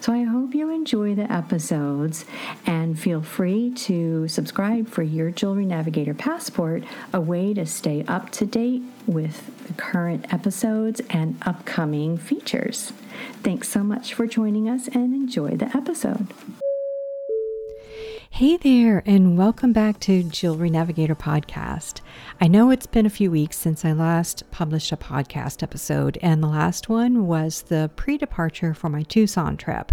[0.00, 2.24] So I hope you enjoy the episodes
[2.66, 8.30] and feel free to subscribe for your Jewelry Navigator Passport, a way to stay up
[8.30, 12.92] to date with the current episodes and upcoming features.
[13.42, 16.26] Thanks so much for joining us and enjoy the episode.
[18.34, 22.00] Hey there, and welcome back to Jewelry Navigator Podcast.
[22.40, 26.42] I know it's been a few weeks since I last published a podcast episode, and
[26.42, 29.92] the last one was the pre departure for my Tucson trip,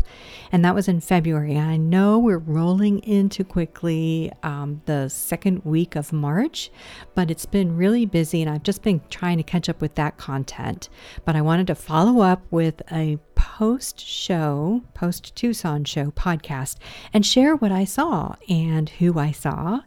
[0.52, 1.56] and that was in February.
[1.56, 6.72] I know we're rolling into quickly um, the second week of March,
[7.14, 10.17] but it's been really busy, and I've just been trying to catch up with that
[10.17, 10.89] content.
[11.25, 16.75] But I wanted to follow up with a post show, post Tucson show podcast
[17.11, 19.81] and share what I saw and who I saw.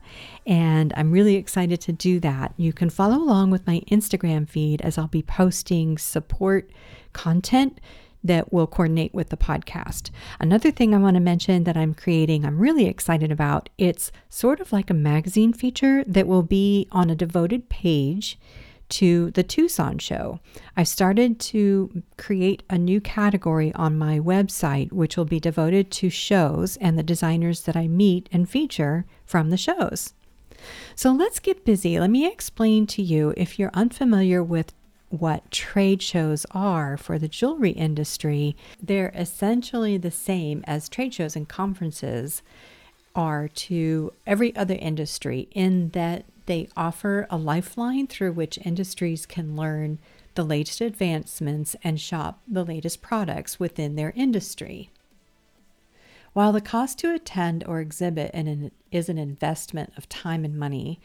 [0.44, 2.52] And I'm really excited to do that.
[2.56, 6.69] You can follow along with my Instagram feed as I'll be posting support
[7.12, 7.80] content
[8.25, 10.10] that will coordinate with the podcast.
[10.41, 14.58] Another thing I want to mention that I'm creating, I'm really excited about, it's sort
[14.58, 18.36] of like a magazine feature that will be on a devoted page
[18.95, 20.39] to the Tucson show.
[20.77, 26.10] I've started to create a new category on my website, which will be devoted to
[26.10, 30.15] shows and the designers that I meet and feature from the shows.
[30.94, 31.99] So let's get busy.
[31.99, 34.72] Let me explain to you if you're unfamiliar with
[35.09, 41.34] what trade shows are for the jewelry industry, they're essentially the same as trade shows
[41.34, 42.43] and conferences
[43.15, 49.56] are to every other industry in that they offer a lifeline through which industries can
[49.56, 49.99] learn
[50.34, 54.91] the latest advancements and shop the latest products within their industry.
[56.33, 61.00] While the cost to attend or exhibit an, is an investment of time and money,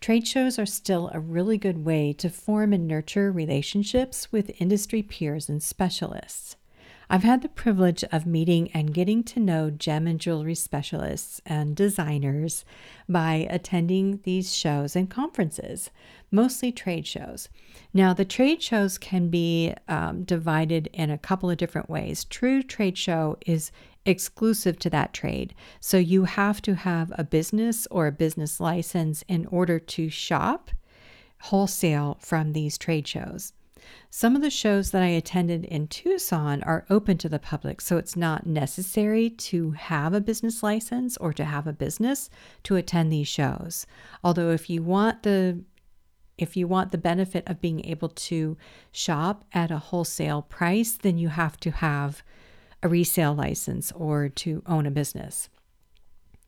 [0.00, 5.02] trade shows are still a really good way to form and nurture relationships with industry
[5.02, 6.56] peers and specialists.
[7.08, 11.76] I've had the privilege of meeting and getting to know gem and jewelry specialists and
[11.76, 12.64] designers
[13.08, 15.90] by attending these shows and conferences,
[16.32, 17.48] mostly trade shows.
[17.94, 22.24] Now, the trade shows can be um, divided in a couple of different ways.
[22.24, 23.70] True trade show is
[24.04, 25.54] exclusive to that trade.
[25.80, 30.70] So you have to have a business or a business license in order to shop
[31.38, 33.52] wholesale from these trade shows.
[34.10, 37.98] Some of the shows that I attended in Tucson are open to the public, so
[37.98, 42.30] it's not necessary to have a business license or to have a business
[42.62, 43.86] to attend these shows.
[44.24, 45.62] Although if you want the
[46.38, 48.58] if you want the benefit of being able to
[48.92, 52.22] shop at a wholesale price, then you have to have
[52.82, 55.48] a resale license or to own a business.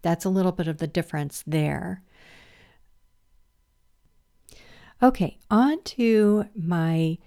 [0.02, 2.02] That's a little bit of the difference there.
[5.02, 7.18] Okay, on to my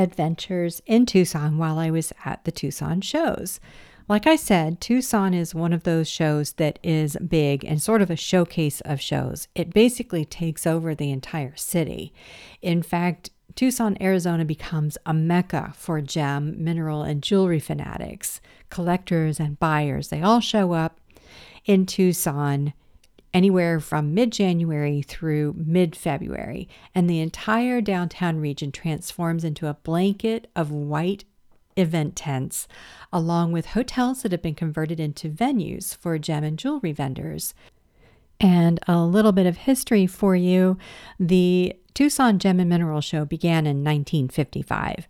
[0.00, 3.60] adventures in Tucson while I was at the Tucson shows.
[4.08, 8.10] Like I said, Tucson is one of those shows that is big and sort of
[8.10, 9.46] a showcase of shows.
[9.54, 12.12] It basically takes over the entire city.
[12.60, 19.60] In fact, Tucson, Arizona becomes a mecca for gem, mineral, and jewelry fanatics, collectors, and
[19.60, 20.08] buyers.
[20.08, 20.98] They all show up
[21.64, 22.72] in Tucson
[23.32, 29.74] anywhere from mid January through mid February, and the entire downtown region transforms into a
[29.74, 31.24] blanket of white
[31.76, 32.68] event tents,
[33.12, 37.54] along with hotels that have been converted into venues for gem and jewelry vendors.
[38.40, 40.78] And a little bit of history for you
[41.18, 45.06] the Tucson Gem and Mineral Show began in 1955.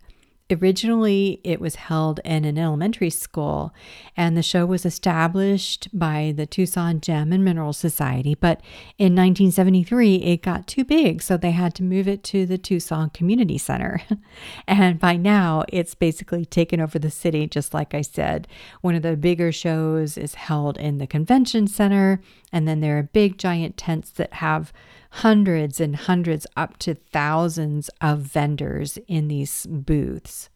[0.51, 3.73] Originally, it was held in an elementary school,
[4.17, 8.35] and the show was established by the Tucson Gem and Mineral Society.
[8.35, 8.61] But
[8.97, 13.09] in 1973, it got too big, so they had to move it to the Tucson
[13.11, 14.01] Community Center.
[14.67, 18.47] and by now, it's basically taken over the city, just like I said.
[18.81, 22.21] One of the bigger shows is held in the convention center,
[22.51, 24.73] And then there are big giant tents that have
[25.11, 30.49] hundreds and hundreds, up to thousands of vendors in these booths.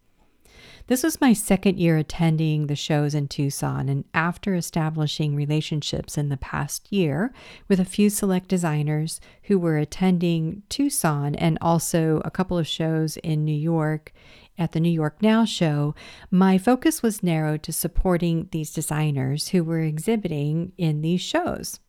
[0.88, 6.28] This was my second year attending the shows in Tucson, and after establishing relationships in
[6.28, 7.32] the past year
[7.68, 13.16] with a few select designers who were attending Tucson and also a couple of shows
[13.18, 14.12] in New York
[14.58, 15.94] at the New York Now show,
[16.30, 21.80] my focus was narrowed to supporting these designers who were exhibiting in these shows.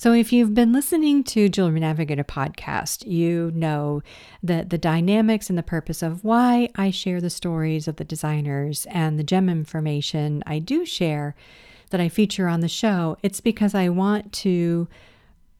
[0.00, 4.00] So, if you've been listening to Jewelry Navigator podcast, you know
[4.42, 8.86] that the dynamics and the purpose of why I share the stories of the designers
[8.86, 11.34] and the gem information I do share
[11.90, 13.18] that I feature on the show.
[13.22, 14.88] It's because I want to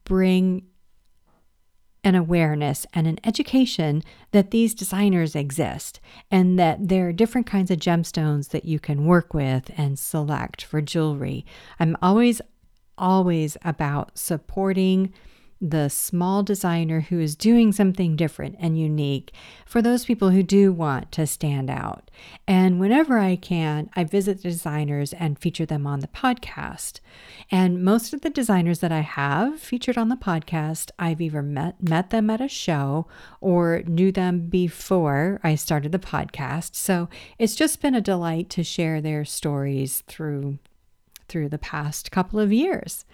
[0.05, 0.63] bring
[2.03, 4.01] an awareness and an education
[4.31, 5.99] that these designers exist
[6.31, 10.63] and that there are different kinds of gemstones that you can work with and select
[10.63, 11.45] for jewelry.
[11.79, 12.41] I'm always
[13.01, 15.11] always about supporting
[15.61, 19.31] the small designer who is doing something different and unique
[19.63, 22.09] for those people who do want to stand out.
[22.47, 26.99] And whenever I can, I visit the designers and feature them on the podcast.
[27.51, 31.81] And most of the designers that I have featured on the podcast, I've either met,
[31.87, 33.05] met them at a show
[33.39, 36.75] or knew them before I started the podcast.
[36.75, 37.07] So
[37.37, 40.57] it's just been a delight to share their stories through
[41.31, 43.05] through the past couple of years.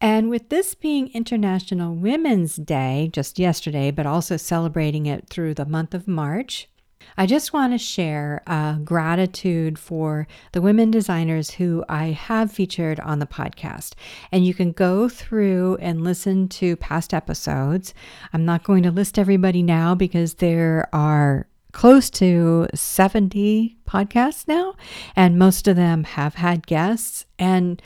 [0.00, 5.66] And with this being International Women's Day just yesterday, but also celebrating it through the
[5.66, 6.68] month of March,
[7.16, 13.00] I just want to share uh, gratitude for the women designers who I have featured
[13.00, 13.94] on the podcast.
[14.30, 17.92] And you can go through and listen to past episodes.
[18.32, 24.74] I'm not going to list everybody now because there are close to 70 podcasts now,
[25.14, 27.26] and most of them have had guests.
[27.38, 27.80] And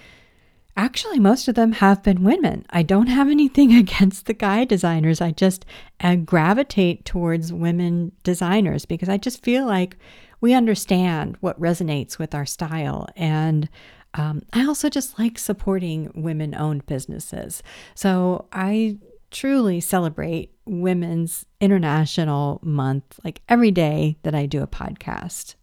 [0.76, 2.64] actually, most of them have been women.
[2.70, 5.20] I don't have anything against the guy designers.
[5.20, 5.64] I just
[6.00, 9.96] uh, gravitate towards women designers because I just feel like
[10.40, 13.08] we understand what resonates with our style.
[13.16, 13.68] And
[14.14, 17.62] um, I also just like supporting women owned businesses.
[17.94, 18.98] So I
[19.32, 25.54] truly celebrate Women's International Month, like every day that I do a podcast.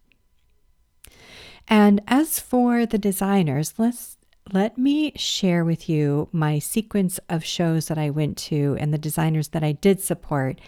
[1.68, 4.16] And as for the designers, let's
[4.52, 8.98] let me share with you my sequence of shows that I went to and the
[8.98, 10.60] designers that I did support.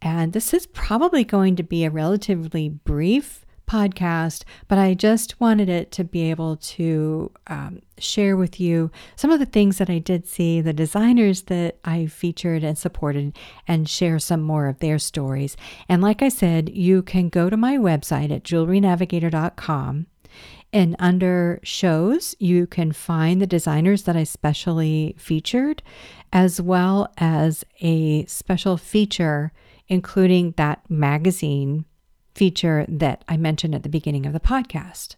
[0.00, 5.68] And this is probably going to be a relatively brief podcast, but I just wanted
[5.68, 9.98] it to be able to um, share with you some of the things that I
[9.98, 13.36] did see, the designers that I featured and supported,
[13.66, 15.56] and share some more of their stories.
[15.88, 20.06] And like I said, you can go to my website at jewelrynavigator.com.
[20.72, 25.82] And under shows, you can find the designers that I specially featured,
[26.32, 29.52] as well as a special feature,
[29.88, 31.86] including that magazine
[32.36, 35.16] feature that I mentioned at the beginning of the podcast.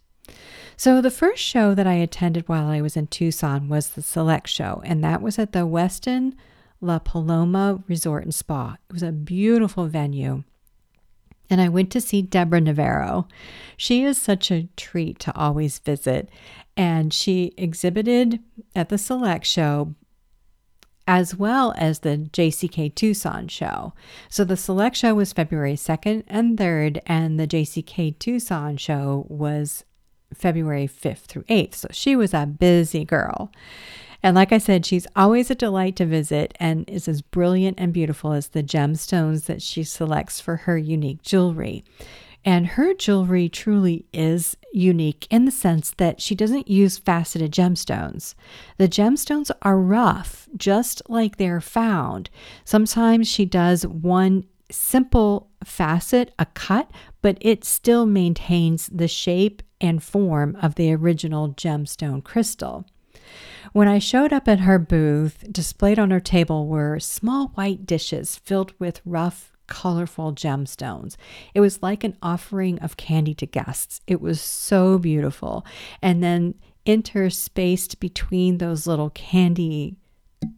[0.76, 4.48] So, the first show that I attended while I was in Tucson was the Select
[4.48, 6.34] Show, and that was at the Westin
[6.80, 8.76] La Paloma Resort and Spa.
[8.88, 10.44] It was a beautiful venue.
[11.50, 13.26] And I went to see Deborah Navarro.
[13.76, 16.28] She is such a treat to always visit.
[16.76, 18.40] And she exhibited
[18.76, 19.94] at the Select Show
[21.08, 23.94] as well as the JCK Tucson show.
[24.28, 29.84] So the select show was February 2nd and 3rd, and the JCK Tucson show was
[30.34, 31.74] February 5th through 8th.
[31.74, 33.50] So she was a busy girl.
[34.22, 37.90] And like I said, she's always a delight to visit and is as brilliant and
[37.90, 41.84] beautiful as the gemstones that she selects for her unique jewelry.
[42.44, 48.34] And her jewelry truly is unique in the sense that she doesn't use faceted gemstones.
[48.76, 52.30] The gemstones are rough, just like they're found.
[52.64, 56.90] Sometimes she does one simple facet, a cut,
[57.22, 62.84] but it still maintains the shape and form of the original gemstone crystal.
[63.72, 68.36] When I showed up at her booth, displayed on her table were small white dishes
[68.36, 71.16] filled with rough colorful gemstones.
[71.54, 74.00] It was like an offering of candy to guests.
[74.06, 75.64] It was so beautiful.
[76.02, 76.54] And then
[76.86, 79.96] interspaced between those little candy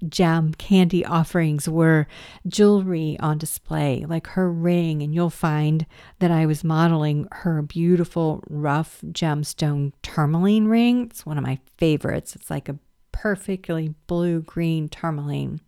[0.08, 2.06] gem candy offerings were
[2.46, 5.02] jewelry on display, like her ring.
[5.02, 5.86] And you'll find
[6.18, 11.04] that I was modeling her beautiful rough gemstone tourmaline ring.
[11.04, 12.36] It's one of my favorites.
[12.36, 12.78] It's like a
[13.12, 15.60] perfectly blue green tourmaline.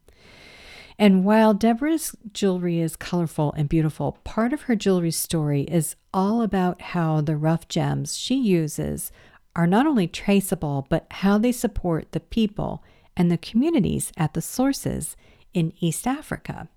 [1.02, 6.42] And while Deborah's jewelry is colorful and beautiful, part of her jewelry story is all
[6.42, 9.11] about how the rough gems she uses
[9.56, 12.85] are not only traceable, but how they support the people
[13.16, 15.16] and the communities at the sources
[15.52, 16.68] in East Africa.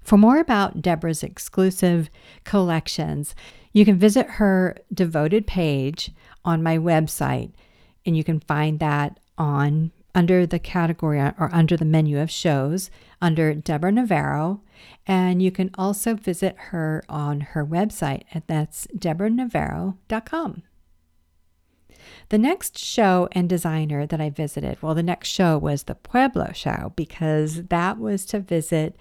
[0.00, 2.10] For more about Deborah's exclusive
[2.42, 3.36] collections,
[3.72, 6.10] you can visit her devoted page
[6.44, 7.52] on my website,
[8.04, 12.28] and you can find that on under the category uh, or under the menu of
[12.28, 12.90] shows
[13.22, 14.60] under Deborah Navarro.
[15.06, 20.64] And you can also visit her on her website, and that's deborahnavarro.com.
[22.30, 26.50] The next show and designer that I visited, well, the next show was the Pueblo
[26.52, 28.96] show because that was to visit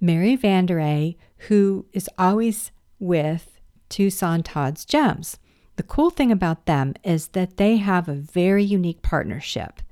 [0.00, 1.16] Mary Vanderaa,
[1.48, 3.60] who is always with
[3.90, 5.38] Tucson Todd's Gems.
[5.76, 9.82] The cool thing about them is that they have a very unique partnership.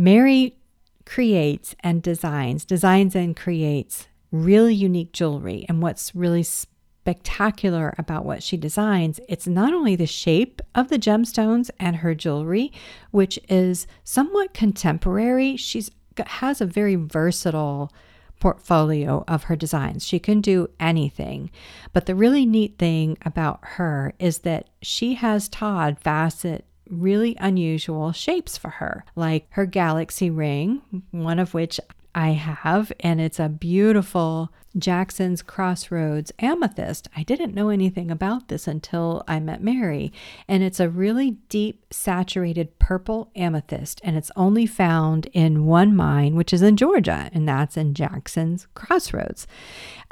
[0.00, 0.56] Mary
[1.04, 5.66] creates and designs, designs and creates really unique jewelry.
[5.68, 11.00] And what's really spectacular about what she designs, it's not only the shape of the
[11.00, 12.70] gemstones and her jewelry,
[13.10, 15.90] which is somewhat contemporary, she's
[16.26, 17.92] has a very versatile
[18.40, 20.06] portfolio of her designs.
[20.06, 21.50] She can do anything.
[21.92, 28.12] But the really neat thing about her is that she has Todd facet really unusual
[28.12, 31.80] shapes for her, like her galaxy ring, one of which
[32.14, 37.08] I have, and it's a beautiful Jackson's Crossroads amethyst.
[37.16, 40.12] I didn't know anything about this until I met Mary,
[40.48, 46.34] and it's a really deep, saturated purple amethyst, and it's only found in one mine,
[46.34, 49.46] which is in Georgia, and that's in Jackson's Crossroads.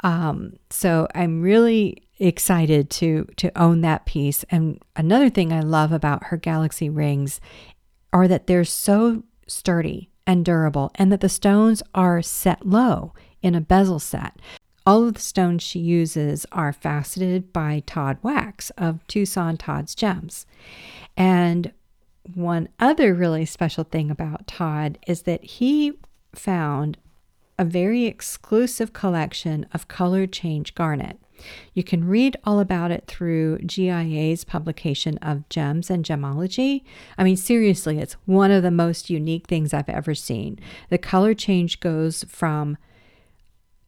[0.01, 4.43] Um, so I'm really excited to to own that piece.
[4.49, 7.39] And another thing I love about her galaxy rings
[8.11, 13.55] are that they're so sturdy and durable, and that the stones are set low in
[13.55, 14.37] a bezel set.
[14.85, 20.45] All of the stones she uses are faceted by Todd Wacks of Tucson Todd's Gems.
[21.15, 21.71] And
[22.33, 25.93] one other really special thing about Todd is that he
[26.33, 26.97] found
[27.57, 31.19] a very exclusive collection of color change garnet.
[31.73, 36.83] You can read all about it through GIA's publication of Gems and Gemology.
[37.17, 40.59] I mean, seriously, it's one of the most unique things I've ever seen.
[40.89, 42.77] The color change goes from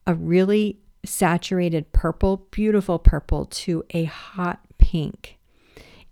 [0.06, 5.38] a really saturated purple, beautiful purple, to a hot pink.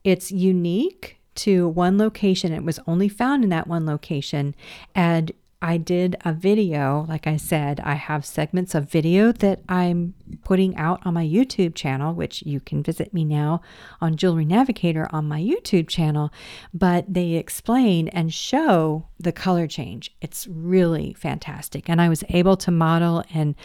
[0.04, 2.52] It's unique to one location.
[2.52, 4.54] It was only found in that one location.
[4.94, 10.14] And I did a video, like I said, I have segments of video that I'm
[10.44, 13.60] putting out on my YouTube channel, which you can visit me now
[14.00, 16.30] on Jewelry Navigator on my YouTube channel.
[16.72, 20.14] But they explain and show the color change.
[20.20, 21.88] It's really fantastic.
[21.88, 23.56] And I was able to model and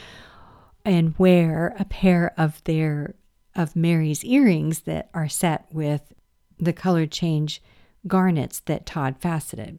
[0.86, 3.14] and wear a pair of their
[3.56, 6.12] of Mary's earrings that are set with
[6.58, 7.62] the color change
[8.08, 9.78] garnets that Todd faceted.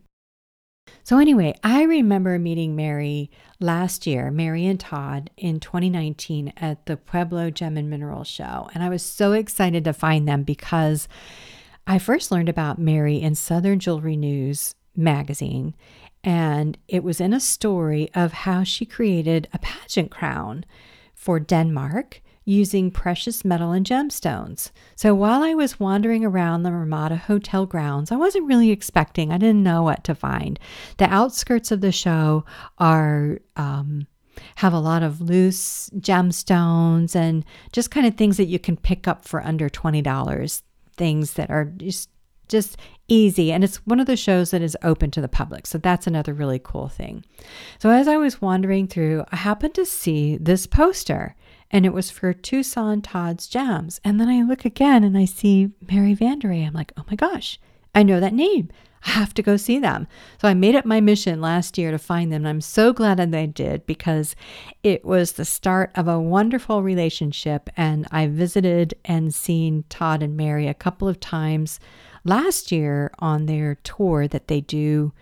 [1.02, 6.96] So, anyway, I remember meeting Mary last year, Mary and Todd, in 2019 at the
[6.96, 8.70] Pueblo Gem and Mineral Show.
[8.72, 11.06] And I was so excited to find them because
[11.86, 15.74] I first learned about Mary in Southern Jewelry News magazine.
[16.22, 20.64] And it was in a story of how she created a pageant crown
[21.12, 24.70] for Denmark using precious metal and gemstones.
[24.96, 29.38] So while I was wandering around the Ramada Hotel grounds, I wasn't really expecting, I
[29.38, 30.58] didn't know what to find.
[30.98, 32.44] The outskirts of the show
[32.78, 33.38] are.
[33.56, 34.06] Um,
[34.56, 39.06] have a lot of loose gemstones and just kind of things that you can pick
[39.06, 40.62] up for under $20
[40.96, 42.10] things that are just
[42.48, 42.76] just
[43.08, 46.06] easy and it's one of the shows that is open to the public so that's
[46.06, 47.24] another really cool thing
[47.78, 51.34] so as i was wandering through i happened to see this poster
[51.74, 54.00] and it was for Tucson Todd's Gems.
[54.04, 56.64] And then I look again and I see Mary Vanderaa.
[56.64, 57.58] I'm like, oh my gosh,
[57.92, 58.70] I know that name.
[59.04, 60.06] I have to go see them.
[60.40, 62.42] So I made it my mission last year to find them.
[62.42, 64.36] And I'm so glad that I did because
[64.84, 67.68] it was the start of a wonderful relationship.
[67.76, 71.80] And I visited and seen Todd and Mary a couple of times
[72.22, 75.12] last year on their tour that they do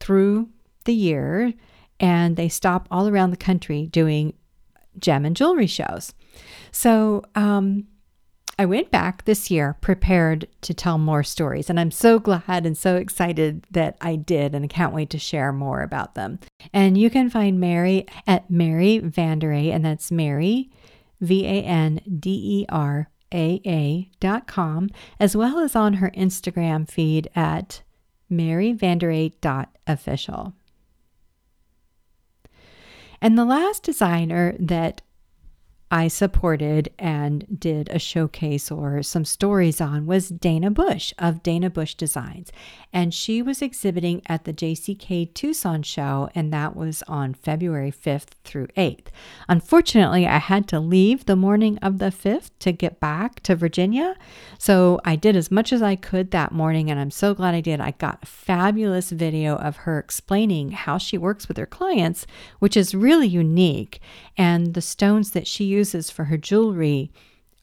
[0.00, 0.48] through
[0.86, 1.52] the year.
[2.00, 4.32] And they stop all around the country doing
[5.00, 6.12] gem and jewelry shows.
[6.70, 7.86] So um,
[8.58, 12.76] I went back this year prepared to tell more stories, and I'm so glad and
[12.76, 16.40] so excited that I did, and I can't wait to share more about them.
[16.72, 20.70] And you can find Mary at Mary Vanderaa, and that's Mary,
[21.20, 24.90] V A N D E R A A dot com,
[25.20, 27.82] as well as on her Instagram feed at
[28.30, 30.52] maryvanderaa.official.
[33.20, 35.02] And the last designer that
[35.90, 41.70] I supported and did a showcase or some stories on was Dana Bush of Dana
[41.70, 42.52] Bush Designs.
[42.92, 48.30] And she was exhibiting at the JCK Tucson show, and that was on February 5th
[48.44, 49.06] through 8th.
[49.48, 54.16] Unfortunately, I had to leave the morning of the 5th to get back to Virginia.
[54.58, 57.60] So I did as much as I could that morning, and I'm so glad I
[57.60, 57.80] did.
[57.80, 62.26] I got a fabulous video of her explaining how she works with her clients,
[62.58, 64.00] which is really unique.
[64.36, 65.77] And the stones that she uses
[66.10, 67.10] for her jewelry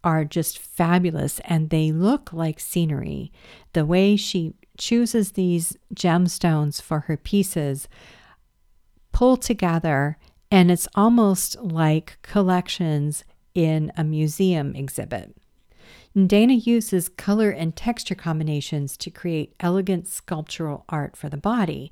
[0.03, 3.31] are just fabulous and they look like scenery.
[3.73, 7.87] The way she chooses these gemstones for her pieces
[9.11, 10.17] pull together,
[10.51, 15.35] and it's almost like collections in a museum exhibit.
[16.27, 21.91] Dana uses color and texture combinations to create elegant sculptural art for the body,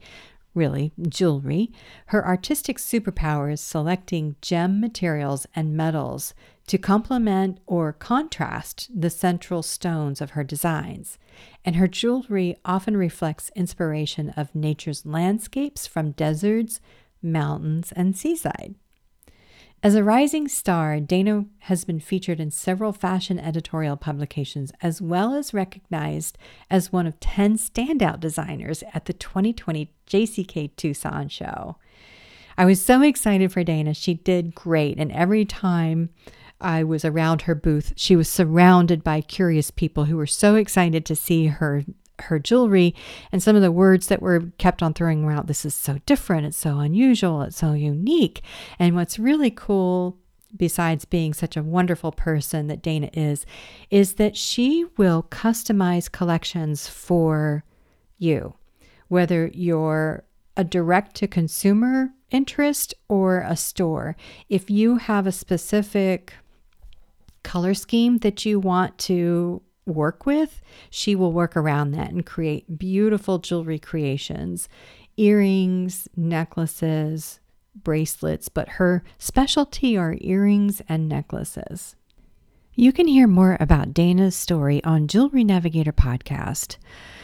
[0.54, 1.72] really jewelry.
[2.08, 6.34] Her artistic superpower is selecting gem materials and metals
[6.68, 11.18] to complement or contrast the central stones of her designs.
[11.66, 16.80] And her jewelry often reflects inspiration of nature's landscapes from deserts,
[17.22, 18.76] mountains, and seaside.
[19.84, 25.36] As a rising star, Dana has been featured in several fashion editorial publications, as well
[25.36, 26.38] as recognized
[26.70, 31.76] as one of 10 standout designers at the 2020 JCK Tucson show.
[32.58, 33.94] I was so excited for Dana.
[33.94, 34.98] She did great.
[34.98, 36.12] And every time
[36.62, 41.06] I was around her booth, she was surrounded by curious people who were so excited
[41.08, 41.84] to see her
[42.24, 42.94] her jewelry.
[43.32, 46.46] And some of the words that were kept on throwing around this is so different.
[46.46, 47.42] It's so unusual.
[47.42, 48.42] It's so unique.
[48.80, 50.18] And what's really cool
[50.56, 53.46] besides being such a wonderful person that Dana is
[53.90, 57.64] is that she will customize collections for
[58.20, 58.54] you
[59.14, 60.24] whether you're
[60.58, 64.16] a direct to consumer interest or a store.
[64.50, 66.34] If you have a specific
[67.44, 72.78] color scheme that you want to work with, she will work around that and create
[72.78, 74.68] beautiful jewelry creations
[75.16, 77.40] earrings, necklaces,
[77.76, 81.96] bracelets, but her specialty are earrings and necklaces.
[82.76, 86.78] You can hear more about Dana's story on Jewelry Navigator podcast.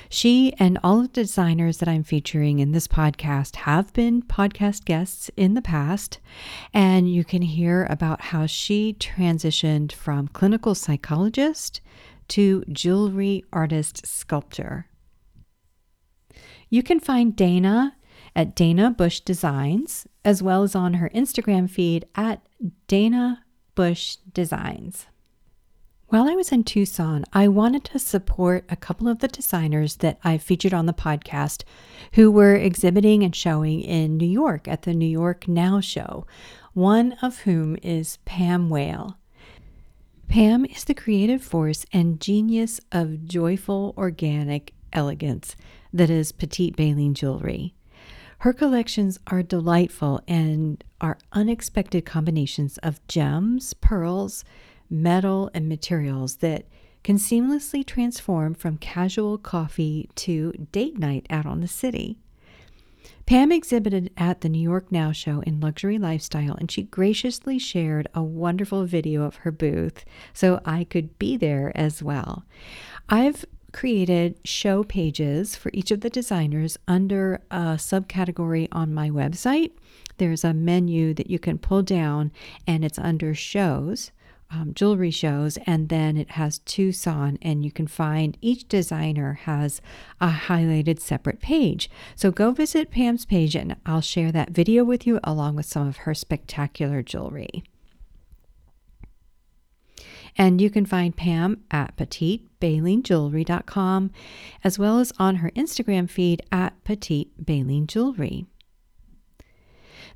[0.07, 4.85] She and all of the designers that I'm featuring in this podcast have been podcast
[4.85, 6.19] guests in the past,
[6.71, 11.81] and you can hear about how she transitioned from clinical psychologist
[12.29, 14.87] to jewelry artist sculptor.
[16.69, 17.95] You can find Dana
[18.35, 22.45] at Dana Bush Designs, as well as on her Instagram feed at
[22.87, 23.43] Dana
[23.75, 25.07] Bush Designs.
[26.09, 30.17] While I was in Tucson, I wanted to support a couple of the designers that
[30.23, 31.63] I featured on the podcast
[32.13, 36.25] who were exhibiting and showing in New York at the New York Now show,
[36.73, 39.18] one of whom is Pam Whale.
[40.29, 45.55] Pam is the creative force and genius of joyful, organic elegance
[45.91, 47.73] that is Petite Baleen jewelry.
[48.37, 54.45] Her collections are delightful and are unexpected combinations of gems, pearls,
[54.87, 56.67] metal, and materials that
[57.03, 62.19] can seamlessly transform from casual coffee to date night out on the city.
[63.25, 68.07] Pam exhibited at the New York Now show in luxury lifestyle, and she graciously shared
[68.13, 72.45] a wonderful video of her booth so I could be there as well.
[73.07, 79.71] I've created show pages for each of the designers under a subcategory on my website.
[80.17, 82.31] There's a menu that you can pull down,
[82.65, 84.11] and it's under shows
[84.51, 89.81] um, jewelry shows, and then it has Tucson, and you can find each designer has
[90.19, 91.89] a highlighted separate page.
[92.15, 95.87] So go visit Pam's page, and I'll share that video with you along with some
[95.87, 97.63] of her spectacular jewelry.
[100.37, 104.11] And you can find Pam at petitebaleenjewelry.com
[104.63, 107.31] as well as on her Instagram feed at Petite
[107.87, 108.45] Jewelry.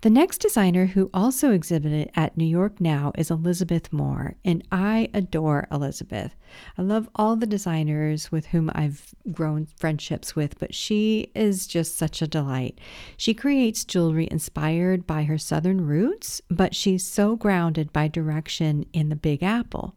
[0.03, 5.07] The next designer who also exhibited at New York Now is Elizabeth Moore, and I
[5.13, 6.35] adore Elizabeth.
[6.77, 11.97] I love all the designers with whom I've grown friendships with, but she is just
[11.97, 12.79] such a delight.
[13.15, 19.07] She creates jewelry inspired by her southern roots, but she's so grounded by direction in
[19.07, 19.95] the Big Apple.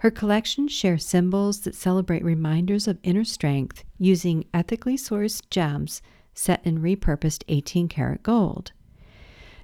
[0.00, 6.02] Her collections share symbols that celebrate reminders of inner strength using ethically sourced gems
[6.34, 8.72] set in repurposed 18 karat gold.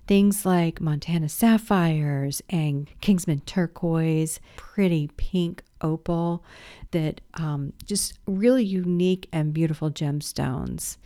[0.06, 6.44] Things like Montana sapphires and Kingman turquoise, pretty pink opal
[6.92, 10.96] that um, just really unique and beautiful gemstones.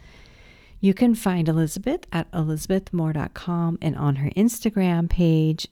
[0.81, 5.69] You can find Elizabeth at elizabethmoore.com and on her Instagram page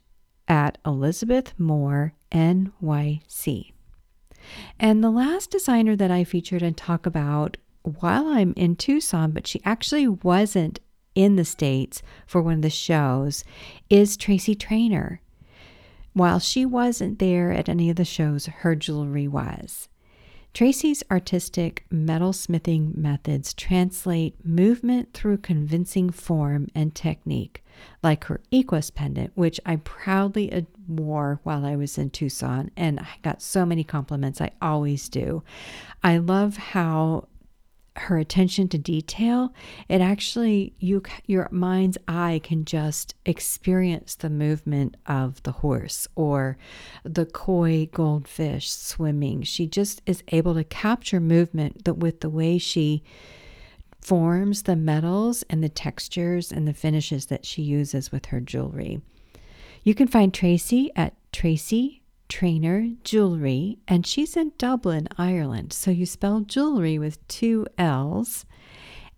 [0.47, 3.73] at Elizabeth Moore NYC.
[4.79, 9.47] And the last designer that I featured and talk about while I'm in Tucson, but
[9.47, 10.81] she actually wasn't
[11.19, 13.43] in the States for one of the shows,
[13.91, 15.21] is Tracy Trainer.
[16.13, 19.89] While she wasn't there at any of the shows, her jewelry was.
[20.55, 27.65] Tracy's artistic metal smithing methods translate movement through convincing form and technique,
[28.01, 33.09] like her Equus pendant, which I proudly wore while I was in Tucson, and I
[33.23, 34.41] got so many compliments.
[34.41, 35.43] I always do.
[36.05, 37.27] I love how
[38.03, 39.53] her attention to detail,
[39.89, 46.57] it actually you your mind's eye can just experience the movement of the horse or
[47.05, 49.43] the koi goldfish swimming.
[49.43, 53.03] She just is able to capture movement that with the way she
[54.01, 59.01] forms the metals and the textures and the finishes that she uses with her jewelry.
[59.83, 65.73] You can find Tracy at Tracy Trainer Jewelry, and she's in Dublin, Ireland.
[65.73, 68.45] So you spell jewelry with two L's,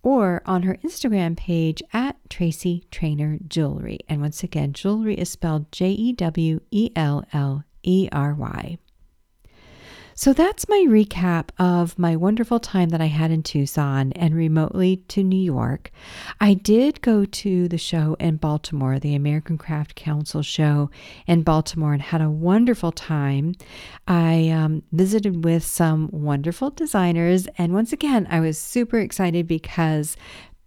[0.03, 3.99] or on her Instagram page at Tracy Trainer Jewelry.
[4.09, 8.79] And once again, jewelry is spelled J E W E L L E R Y.
[10.14, 14.99] So that's my recap of my wonderful time that I had in Tucson and remotely
[15.09, 15.90] to New York.
[16.40, 20.90] I did go to the show in Baltimore, the American Craft Council show
[21.27, 23.55] in Baltimore, and had a wonderful time.
[24.07, 30.16] I um, visited with some wonderful designers, and once again, I was super excited because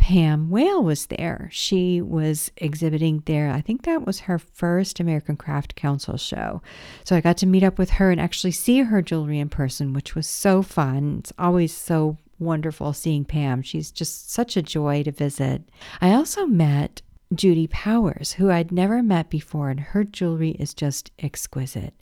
[0.03, 1.47] Pam Whale was there.
[1.53, 3.49] She was exhibiting there.
[3.49, 6.61] I think that was her first American Craft Council show.
[7.05, 9.93] So I got to meet up with her and actually see her jewelry in person,
[9.93, 11.19] which was so fun.
[11.19, 13.61] It's always so wonderful seeing Pam.
[13.61, 15.61] She's just such a joy to visit.
[16.01, 17.01] I also met
[17.33, 21.93] Judy Powers, who I'd never met before, and her jewelry is just exquisite.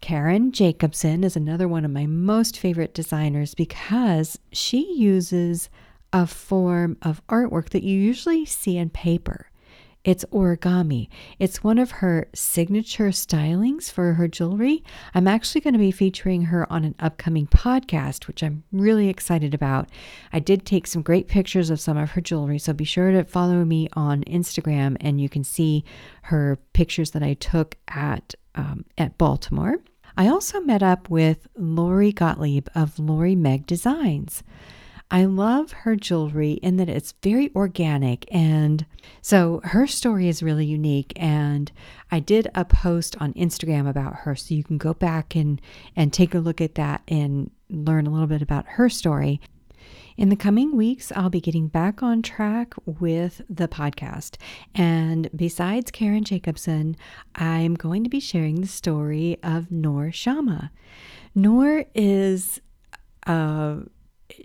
[0.00, 5.70] Karen Jacobson is another one of my most favorite designers because she uses
[6.14, 9.50] a form of artwork that you usually see in paper.
[10.04, 11.08] It's origami.
[11.40, 14.84] It's one of her signature stylings for her jewelry.
[15.12, 19.54] I'm actually going to be featuring her on an upcoming podcast, which I'm really excited
[19.54, 19.88] about.
[20.32, 23.24] I did take some great pictures of some of her jewelry, so be sure to
[23.24, 25.84] follow me on Instagram and you can see
[26.24, 29.78] her pictures that I took at um, at Baltimore.
[30.16, 34.44] I also met up with Lori Gottlieb of Lori Meg Designs.
[35.10, 38.26] I love her jewelry in that it's very organic.
[38.34, 38.84] And
[39.22, 41.12] so her story is really unique.
[41.16, 41.70] And
[42.10, 44.34] I did a post on Instagram about her.
[44.34, 45.60] So you can go back and,
[45.94, 49.40] and take a look at that and learn a little bit about her story.
[50.16, 54.36] In the coming weeks, I'll be getting back on track with the podcast.
[54.74, 56.96] And besides Karen Jacobson,
[57.34, 60.70] I'm going to be sharing the story of Noor Shama.
[61.34, 62.60] Noor is
[63.26, 63.78] a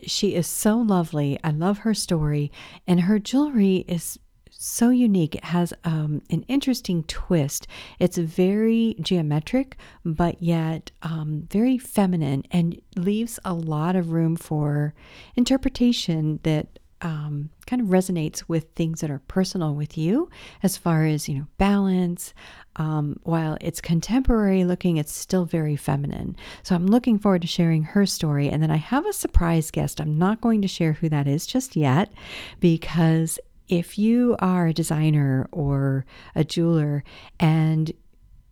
[0.05, 1.39] she is so lovely.
[1.43, 2.51] I love her story,
[2.87, 4.19] and her jewelry is
[4.51, 5.35] so unique.
[5.35, 7.65] It has um, an interesting twist.
[7.97, 14.93] It's very geometric, but yet um, very feminine and leaves a lot of room for
[15.35, 20.29] interpretation that um, kind of resonates with things that are personal with you
[20.63, 22.33] as far as, you know, balance.
[22.75, 26.35] Um, while it's contemporary looking, it's still very feminine.
[26.63, 28.49] So I'm looking forward to sharing her story.
[28.49, 29.99] And then I have a surprise guest.
[29.99, 32.11] I'm not going to share who that is just yet
[32.59, 37.03] because if you are a designer or a jeweler
[37.39, 37.93] and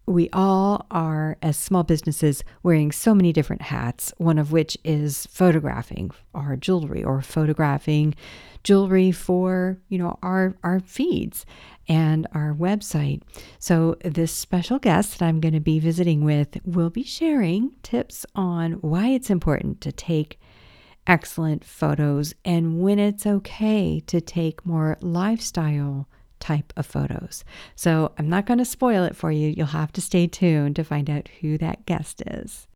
[0.07, 5.27] we all are, as small businesses, wearing so many different hats, one of which is
[5.27, 8.15] photographing our jewelry or photographing
[8.63, 11.45] jewelry for, you know, our, our feeds
[11.89, 13.21] and our website.
[13.59, 18.25] So this special guest that I'm going to be visiting with will be sharing tips
[18.33, 20.39] on why it's important to take
[21.05, 26.07] excellent photos and when it's okay to take more lifestyle
[26.39, 27.43] type of photos.
[27.75, 29.49] So I'm not going to spoil it for you.
[29.49, 32.67] You'll have to stay tuned to find out who that guest is.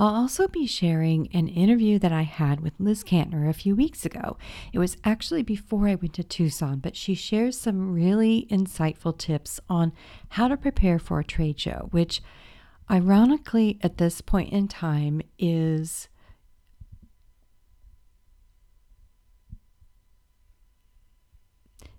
[0.00, 4.06] I'll also be sharing an interview that I had with Liz Kantner a few weeks
[4.06, 4.36] ago.
[4.72, 9.58] It was actually before I went to Tucson, but she shares some really insightful tips
[9.68, 9.92] on
[10.30, 12.22] how to prepare for a trade show, which
[12.88, 16.08] ironically at this point in time is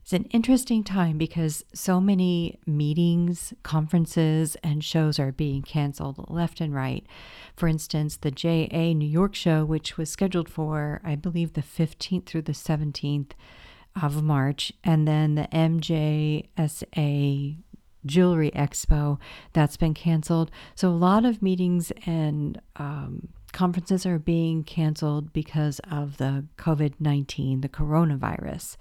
[0.10, 6.62] It's an interesting time because so many meetings, conferences, and shows are being canceled left
[6.62, 7.06] and right.
[7.56, 12.26] For instance, the JA New York show, which was scheduled for, I believe, the 15th
[12.26, 13.34] through the 17th
[14.02, 16.48] of March, and then the MJSA
[18.04, 19.19] Jewelry Expo
[19.54, 20.50] that's been canceled.
[20.74, 26.93] So a lot of meetings and um, conferences are being canceled because of the COVID
[26.99, 28.77] 19, the coronavirus.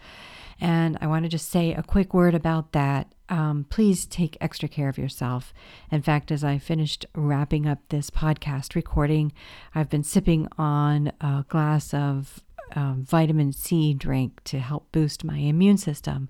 [0.61, 3.13] And I want to just say a quick word about that.
[3.29, 5.53] Um, please take extra care of yourself.
[5.93, 9.33] In fact, as I finished wrapping up this podcast recording,
[9.75, 12.43] I've been sipping on a glass of
[12.75, 16.29] um, vitamin C drink to help boost my immune system.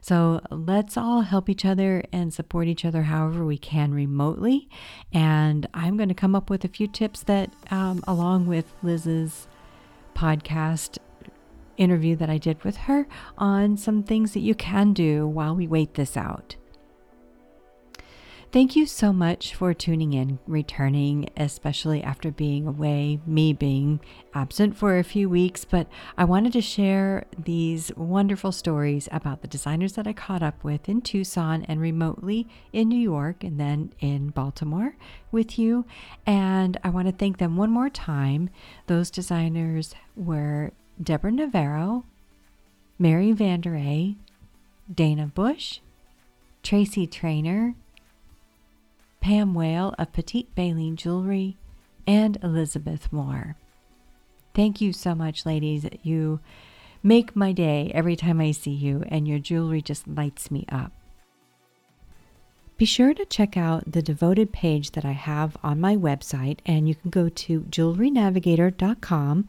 [0.00, 4.68] So let's all help each other and support each other however we can remotely.
[5.12, 9.48] And I'm going to come up with a few tips that, um, along with Liz's
[10.14, 10.98] podcast
[11.76, 15.66] interview that I did with her, on some things that you can do while we
[15.66, 16.56] wait this out.
[18.50, 24.00] Thank you so much for tuning in, returning, especially after being away, me being
[24.32, 25.66] absent for a few weeks.
[25.66, 30.64] But I wanted to share these wonderful stories about the designers that I caught up
[30.64, 34.96] with in Tucson and remotely in New York and then in Baltimore
[35.30, 35.84] with you.
[36.24, 38.48] And I want to thank them one more time.
[38.86, 42.06] Those designers were Deborah Navarro,
[42.98, 44.16] Mary Vanderaa,
[44.90, 45.80] Dana Bush,
[46.62, 47.74] Tracy Trainer,
[49.20, 51.56] Pam Whale of Petite Baleen Jewelry,
[52.06, 53.56] and Elizabeth Moore.
[54.54, 55.86] Thank you so much, ladies.
[56.02, 56.40] You
[57.02, 60.92] make my day every time I see you, and your jewelry just lights me up.
[62.76, 66.88] Be sure to check out the devoted page that I have on my website, and
[66.88, 69.48] you can go to jewelrynavigator.com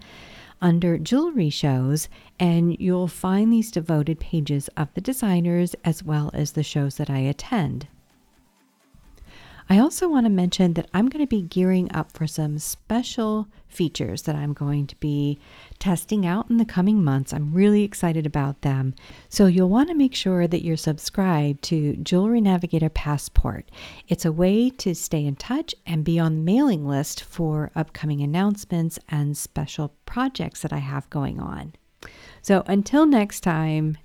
[0.62, 6.54] under jewelry shows, and you'll find these devoted pages of the designers as well as
[6.54, 7.88] the shows that I attend.
[9.72, 13.48] I also want to mention that I'm going to be gearing up for some special
[13.68, 15.38] features that I'm going to be
[15.78, 17.32] testing out in the coming months.
[17.32, 18.96] I'm really excited about them.
[19.30, 23.70] So you'll want to make sure that you're subscribed to Jewelry Navigator Passport.
[24.08, 28.22] It's a way to stay in touch and be on the mailing list for upcoming
[28.22, 31.74] announcements and special projects that I have going on.
[32.42, 34.00] So until next time,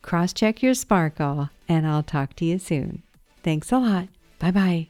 [0.00, 3.02] cross check your sparkle and I'll talk to you soon.
[3.42, 4.08] Thanks a lot.
[4.38, 4.89] Bye bye.